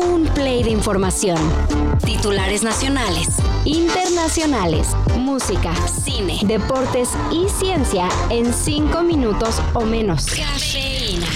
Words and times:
Un 0.00 0.24
play 0.28 0.62
de 0.62 0.70
información. 0.70 1.38
Titulares 2.04 2.62
nacionales, 2.62 3.28
internacionales, 3.64 4.88
música, 5.16 5.74
cine, 5.86 6.38
deportes 6.44 7.10
y 7.32 7.48
ciencia 7.48 8.08
en 8.30 8.52
cinco 8.52 9.02
minutos 9.02 9.60
o 9.74 9.80
menos. 9.80 10.26
Cafeína. 10.26 11.26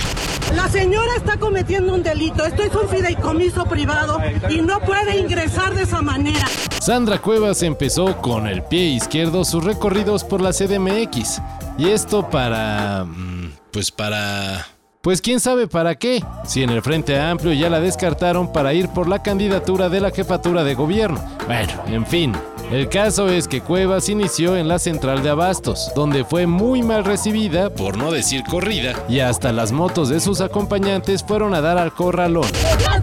La 0.54 0.68
señora 0.68 1.11
está 1.16 1.38
cometiendo 1.38 1.95
un 1.95 2.02
delito. 2.02 2.45
Esto 2.45 2.62
es 2.62 2.75
un 2.75 2.88
fideicomiso 2.88 3.64
privado 3.64 4.18
y 4.48 4.61
no 4.61 4.80
puede 4.80 5.16
ingresar 5.18 5.74
de 5.74 5.82
esa 5.82 6.00
manera. 6.02 6.46
Sandra 6.80 7.20
Cuevas 7.20 7.62
empezó 7.62 8.16
con 8.18 8.46
el 8.46 8.62
pie 8.62 8.84
izquierdo 8.90 9.44
sus 9.44 9.64
recorridos 9.64 10.22
por 10.24 10.40
la 10.40 10.52
CDMX. 10.52 11.40
Y 11.79 11.88
esto 11.88 12.29
para... 12.30 13.04
mm, 13.04 13.52
Pues 13.72 13.90
para... 13.90 14.66
Pues 15.03 15.21
quién 15.21 15.41
sabe 15.41 15.66
para 15.66 15.96
qué, 15.96 16.25
si 16.45 16.62
en 16.62 16.71
el 16.71 16.80
Frente 16.80 17.19
Amplio 17.19 17.52
ya 17.52 17.69
la 17.69 17.80
descartaron 17.80 18.52
para 18.52 18.73
ir 18.73 18.88
por 18.88 19.09
la 19.09 19.20
candidatura 19.20 19.88
de 19.88 20.01
la 20.01 20.12
jefatura 20.12 20.62
de 20.62 20.77
gobierno. 20.77 21.20
Bueno, 21.48 21.73
en 21.88 22.06
fin, 22.06 22.33
el 22.70 22.88
caso 22.88 23.29
es 23.29 23.48
que 23.48 23.62
Cuevas 23.62 24.09
inició 24.09 24.57
en 24.57 24.69
la 24.69 24.79
central 24.79 25.24
de 25.24 25.30
Abastos, 25.30 25.91
donde 25.96 26.24
fue 26.24 26.46
muy 26.46 26.84
mal 26.84 27.05
recibida, 27.05 27.69
por 27.70 27.96
no 27.98 28.12
decir 28.12 28.45
corrida, 28.48 28.95
y 29.09 29.19
hasta 29.19 29.51
las 29.51 29.73
motos 29.73 30.09
de 30.09 30.20
sus 30.20 30.41
acompañantes 30.41 31.24
fueron 31.24 31.52
a 31.52 31.60
dar 31.60 31.79
al 31.79 31.93
corralón. 31.93 32.46
me 32.52 33.01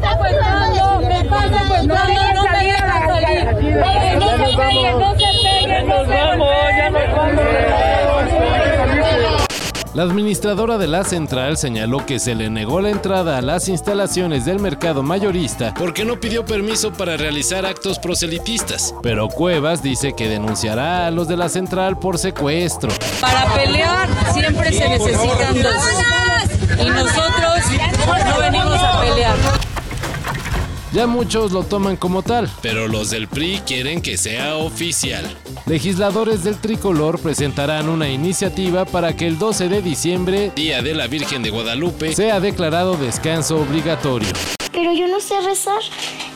pasa 1.26 1.84
no 1.84 1.96
me 2.46 2.64
dejan 2.64 3.08
salir. 3.10 3.46
No 4.20 4.30
se 4.38 4.56
peguen, 4.56 5.00
no 5.00 5.12
se 5.16 5.26
peguen, 5.44 5.86
nos 5.86 6.08
vamos, 6.08 6.50
ya 6.78 6.90
nos 6.92 7.14
vamos. 7.14 7.60
La 9.96 10.04
administradora 10.04 10.78
de 10.78 10.86
la 10.88 11.04
central 11.04 11.58
señaló 11.58 12.06
que 12.06 12.20
se 12.20 12.36
le 12.36 12.52
negó 12.52 12.80
la 12.80 12.92
entrada 12.92 13.40
a 13.40 13.42
las 13.42 13.68
instalaciones 13.70 14.46
del 14.46 14.60
mercado 14.60 15.02
mayorista 15.02 15.74
porque 15.74 16.06
no 16.06 16.20
pidió 16.20 16.46
permiso 16.46 16.94
para 16.94 17.18
realizar 17.18 17.66
actos 17.66 17.98
proselitistas. 17.98 18.94
Pero 19.02 19.28
Cuevas 19.30 19.82
dice 19.82 20.14
que 20.14 20.30
denunciará 20.30 21.08
a 21.08 21.12
los 21.12 21.28
de 21.28 21.38
la 21.38 21.50
central 21.50 21.98
por 21.98 22.20
secuestro. 22.20 22.92
Para 23.20 23.52
pelear 23.56 24.08
siempre 24.32 24.72
se 24.72 24.90
necesitan 24.90 25.62
dos. 25.64 25.74
Y 26.80 26.90
nosotros 26.90 28.26
no 28.26 28.40
venimos 28.40 28.80
a 28.80 29.02
pelear. 29.02 29.36
Ya 30.92 31.06
muchos 31.06 31.52
lo 31.52 31.64
toman 31.64 31.98
como 31.98 32.24
tal, 32.24 32.50
pero 32.64 32.88
los 32.88 33.12
del 33.12 33.28
PRI 33.28 33.62
quieren 33.66 34.02
que 34.02 34.18
sea 34.18 34.56
oficial. 34.56 35.24
Legisladores 35.68 36.44
del 36.44 36.58
tricolor 36.58 37.20
presentarán 37.20 37.90
una 37.90 38.10
iniciativa 38.10 38.86
para 38.86 39.16
que 39.16 39.28
el 39.28 39.38
12 39.38 39.70
de 39.70 39.84
diciembre, 39.84 40.52
Día 40.56 40.82
de 40.82 40.96
la 40.96 41.06
Virgen 41.06 41.44
de 41.44 41.52
Guadalupe, 41.52 42.14
sea 42.16 42.40
declarado 42.40 42.98
descanso 42.98 43.58
obligatorio. 43.58 44.30
Pero 44.72 44.92
yo 44.94 45.08
no 45.08 45.20
sé 45.20 45.40
rezar. 45.42 45.82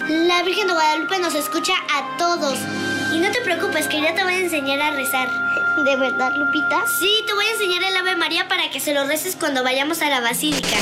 La 0.08 0.44
Virgen 0.44 0.68
de 0.68 0.74
Guadalupe 0.74 1.18
nos 1.18 1.34
escucha 1.34 1.74
a 1.92 2.16
todos. 2.20 2.60
Y 3.12 3.20
no 3.20 3.32
te 3.32 3.42
preocupes, 3.42 3.88
que 3.88 4.02
yo 4.02 4.14
te 4.14 4.24
voy 4.24 4.34
a 4.34 4.40
enseñar 4.40 4.80
a 4.82 4.92
rezar. 4.92 5.30
¿De 5.84 5.96
verdad, 5.96 6.32
Lupita? 6.38 6.84
Sí, 7.00 7.10
te 7.26 7.34
voy 7.34 7.46
a 7.46 7.52
enseñar 7.54 7.82
el 7.84 7.98
Ave 7.98 8.16
María 8.18 8.48
para 8.48 8.70
que 8.70 8.80
se 8.80 8.94
lo 8.94 9.04
reces 9.06 9.36
cuando 9.36 9.64
vayamos 9.64 10.04
a 10.04 10.10
la 10.10 10.22
basílica. 10.22 10.78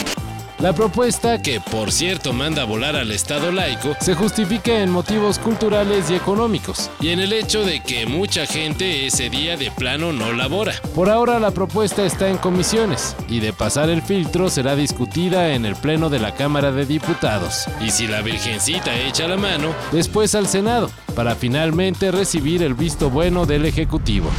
La 0.61 0.73
propuesta, 0.73 1.41
que 1.41 1.59
por 1.59 1.91
cierto 1.91 2.33
manda 2.33 2.61
a 2.61 2.65
volar 2.65 2.95
al 2.95 3.09
Estado 3.09 3.51
laico, 3.51 3.95
se 3.99 4.13
justifica 4.13 4.83
en 4.83 4.91
motivos 4.91 5.39
culturales 5.39 6.11
y 6.11 6.13
económicos, 6.13 6.91
y 6.99 7.09
en 7.09 7.19
el 7.19 7.33
hecho 7.33 7.65
de 7.65 7.81
que 7.81 8.05
mucha 8.05 8.45
gente 8.45 9.07
ese 9.07 9.31
día 9.31 9.57
de 9.57 9.71
plano 9.71 10.13
no 10.13 10.31
labora. 10.33 10.73
Por 10.93 11.09
ahora 11.09 11.39
la 11.39 11.49
propuesta 11.49 12.05
está 12.05 12.29
en 12.29 12.37
comisiones, 12.37 13.15
y 13.27 13.39
de 13.39 13.53
pasar 13.53 13.89
el 13.89 14.03
filtro 14.03 14.51
será 14.51 14.75
discutida 14.75 15.55
en 15.55 15.65
el 15.65 15.75
Pleno 15.75 16.11
de 16.11 16.19
la 16.19 16.35
Cámara 16.35 16.71
de 16.71 16.85
Diputados. 16.85 17.65
Y 17.83 17.89
si 17.89 18.05
la 18.05 18.21
Virgencita 18.21 18.95
echa 18.95 19.27
la 19.27 19.37
mano, 19.37 19.73
después 19.91 20.35
al 20.35 20.45
Senado, 20.45 20.91
para 21.15 21.33
finalmente 21.33 22.11
recibir 22.11 22.61
el 22.61 22.75
visto 22.75 23.09
bueno 23.09 23.47
del 23.47 23.65
Ejecutivo. 23.65 24.29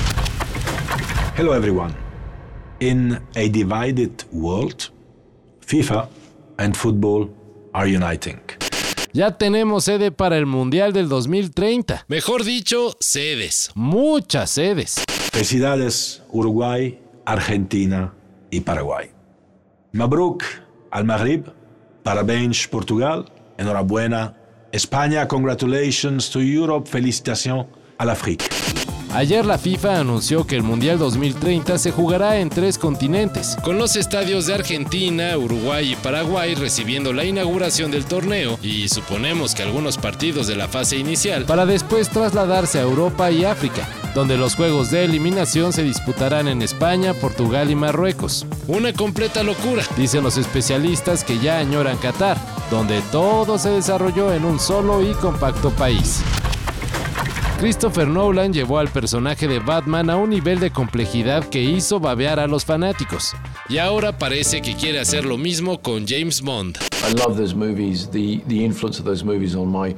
Hello, 1.37 1.53
everyone. 1.53 1.93
In 2.79 3.19
a 3.35 3.49
divided 3.49 4.13
world, 4.31 4.92
FIFA 5.73 6.07
and 6.59 6.77
football 6.77 7.31
are 7.73 7.89
uniting. 7.89 8.39
Ya 9.15 9.39
tenemos 9.39 9.85
sede 9.85 10.13
para 10.13 10.37
el 10.37 10.45
Mundial 10.45 10.93
del 10.93 11.09
2030. 11.09 12.05
Mejor 12.09 12.45
dicho, 12.45 12.95
sedes. 13.01 13.71
Muchas 13.75 14.51
sedes. 14.51 15.03
Felicidades 15.33 16.23
Uruguay, 16.31 17.01
Argentina 17.25 18.13
y 18.51 18.61
Paraguay. 18.61 19.13
Mabruk 19.93 20.45
al 20.91 21.07
Maghrib, 21.07 21.45
parabéns 22.03 22.69
Portugal, 22.69 23.33
enhorabuena 23.57 24.37
España, 24.73 25.27
congratulations 25.27 26.29
to 26.29 26.41
Europe, 26.43 26.87
felicitación 26.87 27.67
al 27.97 28.11
África. 28.11 28.45
Ayer 29.15 29.45
la 29.45 29.59
FIFA 29.59 30.01
anunció 30.01 30.47
que 30.47 30.57
el 30.57 30.63
Mundial 30.63 30.99
2030 30.99 31.77
se 31.77 31.91
jugará 31.91 32.39
en 32.39 32.49
tres 32.49 32.79
continentes, 32.79 33.59
con 33.63 33.77
los 33.77 33.95
estadios 33.97 34.47
de 34.47 34.55
Argentina, 34.55 35.37
Uruguay 35.37 35.93
y 35.93 35.97
Paraguay 35.97 36.55
recibiendo 36.55 37.13
la 37.13 37.27
inauguración 37.27 37.91
del 37.91 38.07
torneo 38.07 38.59
y 38.63 38.89
suponemos 38.89 39.55
que 39.55 39.65
algunos 39.65 39.99
partidos 39.99 40.47
de 40.47 40.57
la 40.57 40.67
fase 40.67 40.97
inicial, 40.97 41.45
para 41.45 41.67
después 41.67 42.09
trasladarse 42.09 42.79
a 42.79 42.83
Europa 42.83 43.31
y 43.31 43.45
África, 43.45 43.87
donde 44.15 44.39
los 44.39 44.55
juegos 44.55 44.91
de 44.91 45.05
eliminación 45.05 45.75
se 45.75 45.83
disputarán 45.83 46.49
en 46.49 46.63
España, 46.63 47.13
Portugal 47.13 47.71
y 47.71 47.75
Marruecos. 47.75 48.47
Una 48.67 48.95
completa 48.95 49.43
locura, 49.43 49.85
dicen 49.95 50.25
los 50.25 50.39
especialistas 50.39 51.23
que 51.23 51.39
ya 51.39 51.59
añoran 51.59 51.99
Qatar, 51.99 52.39
donde 52.71 53.03
todo 53.13 53.59
se 53.59 53.69
desarrolló 53.69 54.33
en 54.33 54.47
un 54.47 54.59
solo 54.59 55.03
y 55.03 55.13
compacto 55.13 55.69
país. 55.69 56.23
Christopher 57.63 58.09
Nolan 58.09 58.53
llevó 58.53 58.81
al 58.81 58.89
personaje 58.89 59.47
de 59.47 59.61
Batman 59.61 60.11
a 60.11 60.17
un 60.17 60.31
nivel 60.31 60.59
de 60.59 60.73
complejidad 60.73 61.45
que 61.45 61.63
hizo 61.63 62.01
babear 62.01 62.41
a 62.41 62.49
los 62.49 62.65
fanáticos. 62.65 63.37
Y 63.69 63.79
ahora 63.79 64.19
parece 64.19 64.61
que 64.61 64.75
quiere 64.75 64.99
hacer 64.99 65.25
lo 65.25 65.39
mismo 65.39 65.81
con 65.81 66.05
James 66.05 66.43
Bond. 66.43 66.79
I 67.09 67.13
love 67.13 67.37
those 67.37 67.55
movies. 67.55 68.09
The 68.11 68.43
the 68.49 68.65
influence 68.65 68.99
of 68.99 69.05
those 69.05 69.25
movies 69.25 69.55
on 69.55 69.69
my 69.69 69.95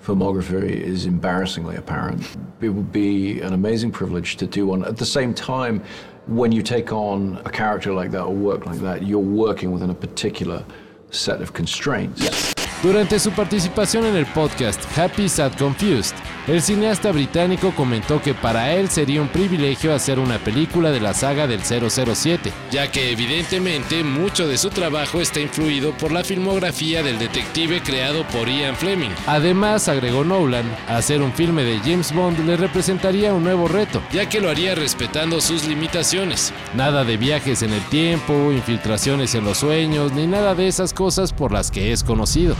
filmography 0.00 0.80
is 0.80 1.06
embarrassingly 1.06 1.74
apparent. 1.74 2.22
It 2.60 2.68
would 2.68 2.92
be 2.92 3.40
an 3.40 3.52
amazing 3.52 3.90
privilege 3.90 4.36
to 4.36 4.46
do 4.46 4.68
one. 4.68 4.84
At 4.84 4.96
the 4.96 5.04
same 5.04 5.34
time, 5.34 5.82
when 6.28 6.52
you 6.52 6.62
take 6.62 6.92
on 6.92 7.40
a 7.44 7.50
character 7.50 7.92
like 7.92 8.12
that 8.12 8.26
or 8.26 8.32
work 8.32 8.64
like 8.64 8.78
that, 8.82 9.04
you're 9.04 9.18
working 9.18 9.72
within 9.72 9.90
a 9.90 9.94
particular 9.94 10.64
set 11.10 11.42
of 11.42 11.52
constraints. 11.52 12.54
Durante 12.80 13.18
su 13.18 13.32
participación 13.32 14.04
en 14.04 14.14
el 14.14 14.26
podcast 14.26 14.84
Happy 14.96 15.28
Sad 15.28 15.58
Confused, 15.58 16.14
el 16.48 16.62
cineasta 16.62 17.12
británico 17.12 17.72
comentó 17.76 18.22
que 18.22 18.34
para 18.34 18.72
él 18.72 18.88
sería 18.88 19.20
un 19.20 19.28
privilegio 19.28 19.94
hacer 19.94 20.18
una 20.18 20.38
película 20.38 20.90
de 20.90 21.00
la 21.00 21.12
saga 21.12 21.46
del 21.46 21.60
007, 21.60 22.52
ya 22.70 22.90
que 22.90 23.12
evidentemente 23.12 24.02
mucho 24.02 24.48
de 24.48 24.56
su 24.56 24.70
trabajo 24.70 25.20
está 25.20 25.40
influido 25.40 25.92
por 25.92 26.10
la 26.10 26.24
filmografía 26.24 27.02
del 27.02 27.18
detective 27.18 27.82
creado 27.82 28.26
por 28.28 28.48
Ian 28.48 28.76
Fleming. 28.76 29.10
Además, 29.26 29.88
agregó 29.88 30.24
Nolan, 30.24 30.64
hacer 30.88 31.20
un 31.20 31.32
filme 31.32 31.64
de 31.64 31.78
James 31.80 32.14
Bond 32.14 32.38
le 32.46 32.56
representaría 32.56 33.34
un 33.34 33.44
nuevo 33.44 33.68
reto, 33.68 34.02
ya 34.12 34.28
que 34.28 34.40
lo 34.40 34.48
haría 34.48 34.74
respetando 34.74 35.40
sus 35.40 35.66
limitaciones. 35.66 36.52
Nada 36.74 37.04
de 37.04 37.16
viajes 37.16 37.62
en 37.62 37.72
el 37.72 37.82
tiempo, 37.88 38.52
infiltraciones 38.52 39.34
en 39.34 39.44
los 39.44 39.58
sueños, 39.58 40.12
ni 40.12 40.26
nada 40.26 40.54
de 40.54 40.68
esas 40.68 40.94
cosas 40.94 41.32
por 41.32 41.52
las 41.52 41.70
que 41.70 41.92
es 41.92 42.02
conocido. 42.02 42.56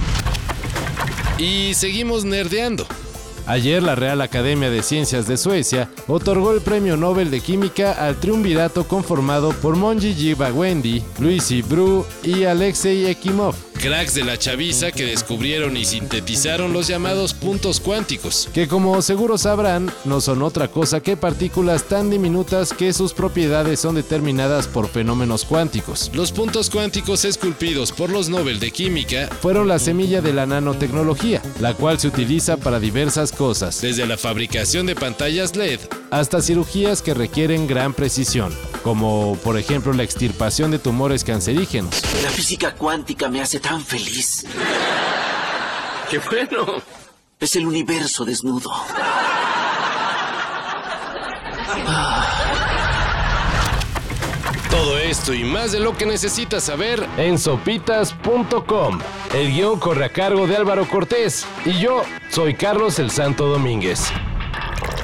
Y 1.39 1.75
seguimos 1.75 2.25
nerdeando. 2.25 2.87
Ayer 3.49 3.83
la 3.83 3.95
Real 3.95 4.21
Academia 4.21 4.69
de 4.69 4.83
Ciencias 4.83 5.27
de 5.27 5.39
Suecia 5.39 5.89
otorgó 6.07 6.53
el 6.53 6.61
Premio 6.61 6.99
Nobel 6.99 7.31
de 7.31 7.41
Química 7.41 7.93
al 7.93 8.17
triunvirato 8.17 8.87
conformado 8.87 9.53
por 9.53 9.75
Monji 9.75 10.13
Jibawendi, 10.13 11.03
Luisi 11.19 11.63
Bru 11.63 12.05
y 12.23 12.45
Alexei 12.45 13.07
Ekimov, 13.07 13.55
cracks 13.79 14.15
de 14.15 14.25
la 14.25 14.37
chaviza 14.37 14.91
que 14.91 15.07
descubrieron 15.07 15.77
y 15.77 15.85
sintetizaron 15.85 16.73
los 16.73 16.89
llamados 16.89 17.33
puntos 17.33 17.81
cuánticos, 17.81 18.49
que 18.53 18.67
como 18.67 19.01
seguro 19.03 19.39
sabrán, 19.39 19.91
no 20.05 20.21
son 20.21 20.43
otra 20.43 20.69
cosa 20.69 21.01
que 21.01 21.17
partículas 21.17 21.85
tan 21.85 22.11
diminutas 22.11 22.73
que 22.73 22.93
sus 22.93 23.15
propiedades 23.15 23.81
son 23.81 23.95
determinadas 23.95 24.67
por 24.67 24.89
fenómenos 24.89 25.45
cuánticos. 25.45 26.11
Los 26.13 26.33
puntos 26.33 26.69
cuánticos 26.71 27.25
esculpidos 27.25 27.93
por 27.93 28.11
los 28.11 28.29
Nobel 28.29 28.59
de 28.59 28.73
Química 28.73 29.29
fueron 29.41 29.69
la 29.69 29.79
semilla 29.79 30.21
de 30.21 30.33
la 30.33 30.47
nanotecnología, 30.47 31.41
la 31.61 31.75
cual 31.75 32.01
se 32.01 32.09
utiliza 32.09 32.57
para 32.57 32.81
diversas 32.81 33.33
cosas, 33.33 33.81
desde 33.81 34.07
la 34.07 34.19
fabricación 34.19 34.87
de 34.87 34.97
pantallas 34.97 35.55
LED 35.55 35.81
hasta 36.11 36.41
cirugías 36.41 37.03
que 37.03 37.15
requieren 37.15 37.67
gran 37.67 37.93
precisión, 37.93 38.55
como 38.83 39.37
por 39.45 39.59
ejemplo 39.59 39.93
la 39.93 40.03
extirpación 40.03 40.71
de 40.71 40.79
tumores 40.79 41.25
cancerígenos. 41.25 42.03
La 42.23 42.31
física 42.31 42.75
cuántica 42.75 43.29
me 43.29 43.41
hace 43.41 43.61
tan 43.61 43.85
feliz. 43.85 44.45
¡Qué 46.11 46.19
bueno! 46.19 46.83
Es 47.41 47.55
el 47.55 47.67
universo 47.67 48.25
desnudo. 48.25 48.71
Todo 54.71 54.99
esto 54.99 55.35
y 55.35 55.45
más 55.45 55.73
de 55.73 55.81
lo 55.81 55.97
que 55.97 56.07
necesitas 56.07 56.65
saber 56.65 57.07
en 57.17 57.39
sopitas.com. 57.39 59.01
El 59.35 59.53
guion 59.53 59.79
corre 59.79 60.07
a 60.07 60.13
cargo 60.13 60.47
de 60.47 60.57
Álvaro 60.57 60.89
Cortés 60.89 61.47
y 61.65 61.79
yo 61.79 62.03
soy 62.31 62.55
Carlos 62.55 62.99
el 62.99 63.11
Santo 63.11 63.47
Domínguez. 63.47 64.11